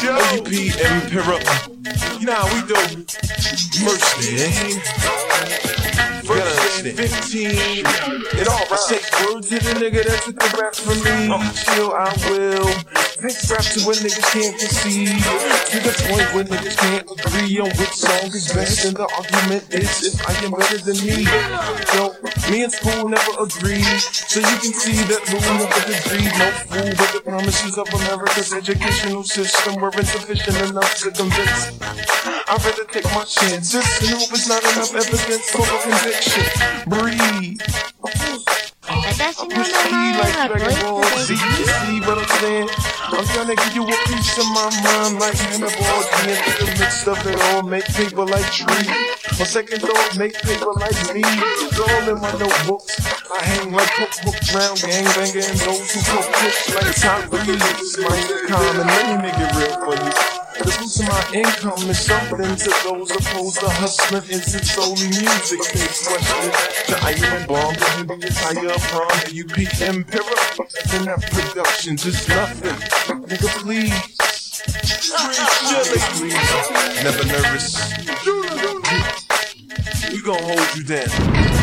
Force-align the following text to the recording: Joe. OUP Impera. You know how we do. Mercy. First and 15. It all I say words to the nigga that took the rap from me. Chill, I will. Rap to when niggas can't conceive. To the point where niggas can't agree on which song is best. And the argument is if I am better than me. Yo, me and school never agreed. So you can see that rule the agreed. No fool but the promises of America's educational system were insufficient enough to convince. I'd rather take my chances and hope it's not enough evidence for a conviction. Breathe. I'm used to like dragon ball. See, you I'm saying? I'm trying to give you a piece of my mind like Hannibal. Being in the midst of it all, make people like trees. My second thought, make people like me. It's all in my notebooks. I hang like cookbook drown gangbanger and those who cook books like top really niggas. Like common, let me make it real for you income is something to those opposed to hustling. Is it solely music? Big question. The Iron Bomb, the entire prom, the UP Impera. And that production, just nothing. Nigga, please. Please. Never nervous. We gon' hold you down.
Joe. 0.00 0.16
OUP 0.16 0.48
Impera. 0.48 1.38
You 2.18 2.26
know 2.26 2.34
how 2.34 2.46
we 2.54 2.60
do. 2.66 2.74
Mercy. 3.84 4.80
First 6.24 6.84
and 6.86 6.96
15. 6.96 7.50
It 8.40 8.48
all 8.48 8.64
I 8.70 8.76
say 8.76 9.00
words 9.26 9.48
to 9.48 9.58
the 9.58 9.72
nigga 9.80 10.04
that 10.04 10.22
took 10.24 10.36
the 10.36 10.48
rap 10.58 10.74
from 10.74 10.98
me. 11.04 11.28
Chill, 11.54 11.92
I 11.92 11.96
will. 12.30 13.05
Rap 13.16 13.64
to 13.72 13.80
when 13.88 13.96
niggas 14.04 14.28
can't 14.28 14.58
conceive. 14.60 15.08
To 15.08 15.78
the 15.80 15.94
point 16.04 16.28
where 16.36 16.44
niggas 16.44 16.76
can't 16.76 17.08
agree 17.08 17.56
on 17.60 17.72
which 17.80 17.96
song 17.96 18.28
is 18.28 18.52
best. 18.52 18.84
And 18.84 18.96
the 18.96 19.08
argument 19.16 19.72
is 19.72 20.04
if 20.04 20.20
I 20.28 20.36
am 20.44 20.52
better 20.52 20.76
than 20.76 21.00
me. 21.00 21.24
Yo, 21.96 22.12
me 22.52 22.64
and 22.64 22.72
school 22.72 23.08
never 23.08 23.32
agreed. 23.40 24.04
So 24.04 24.40
you 24.40 24.56
can 24.60 24.72
see 24.76 25.00
that 25.08 25.24
rule 25.32 25.40
the 25.40 25.68
agreed. 25.96 26.28
No 26.36 26.48
fool 26.68 26.92
but 26.92 27.10
the 27.16 27.22
promises 27.24 27.78
of 27.78 27.88
America's 27.88 28.52
educational 28.52 29.24
system 29.24 29.80
were 29.80 29.92
insufficient 29.96 30.60
enough 30.68 30.94
to 31.00 31.10
convince. 31.10 31.72
I'd 32.48 32.60
rather 32.64 32.84
take 32.84 33.08
my 33.16 33.24
chances 33.24 33.80
and 34.04 34.10
hope 34.12 34.28
it's 34.28 34.48
not 34.48 34.60
enough 34.60 34.92
evidence 34.92 35.48
for 35.50 35.64
a 35.64 35.78
conviction. 35.88 36.44
Breathe. 36.84 37.60
I'm 39.26 39.50
used 39.50 39.74
to 39.74 39.90
like 39.90 40.38
dragon 40.46 40.80
ball. 40.86 41.02
See, 41.18 41.34
you 41.34 42.04
I'm 42.06 42.28
saying? 42.38 42.68
I'm 43.10 43.26
trying 43.26 43.50
to 43.50 43.56
give 43.56 43.74
you 43.74 43.82
a 43.82 43.96
piece 44.06 44.38
of 44.38 44.46
my 44.54 44.70
mind 44.86 45.18
like 45.18 45.34
Hannibal. 45.34 45.82
Being 46.22 46.38
in 46.38 46.54
the 46.62 46.76
midst 46.78 47.08
of 47.08 47.18
it 47.26 47.34
all, 47.50 47.62
make 47.62 47.86
people 47.98 48.24
like 48.24 48.46
trees. 48.54 48.86
My 48.86 49.44
second 49.44 49.82
thought, 49.82 50.16
make 50.16 50.40
people 50.42 50.74
like 50.78 50.94
me. 51.12 51.22
It's 51.26 51.80
all 51.80 52.06
in 52.06 52.20
my 52.22 52.30
notebooks. 52.38 53.02
I 53.26 53.42
hang 53.42 53.72
like 53.72 53.90
cookbook 53.98 54.38
drown 54.46 54.76
gangbanger 54.78 55.42
and 55.42 55.58
those 55.58 55.90
who 55.90 55.98
cook 56.06 56.30
books 56.30 56.70
like 56.78 56.94
top 56.94 57.32
really 57.32 57.58
niggas. 57.58 57.98
Like 58.06 58.46
common, 58.46 58.86
let 58.86 59.04
me 59.10 59.16
make 59.26 59.34
it 59.34 59.50
real 59.58 59.74
for 59.82 59.94
you 59.98 60.05
income 61.32 61.90
is 61.90 61.98
something 61.98 62.56
to 62.56 62.70
those 62.84 63.10
opposed 63.10 63.60
to 63.60 63.68
hustling. 63.68 64.22
Is 64.30 64.54
it 64.54 64.64
solely 64.64 65.08
music? 65.08 65.60
Big 65.72 65.90
question. 66.06 66.52
The 66.86 66.96
Iron 67.02 67.46
Bomb, 67.46 67.74
the 67.74 68.14
entire 68.26 68.78
prom, 68.90 69.08
the 69.24 69.32
UP 69.42 69.56
Impera. 69.82 70.36
And 70.94 71.06
that 71.06 71.22
production, 71.30 71.96
just 71.96 72.28
nothing. 72.28 72.76
Nigga, 73.26 73.48
please. 73.62 74.16
Please. 76.16 76.36
Never 77.02 77.24
nervous. 77.24 77.66
We 80.12 80.22
gon' 80.22 80.42
hold 80.42 80.76
you 80.76 80.84
down. 80.84 81.55